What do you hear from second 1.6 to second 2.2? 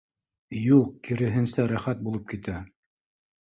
рәхәт